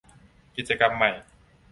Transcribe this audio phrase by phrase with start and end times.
[0.55, 1.11] กิจกรรมใหม่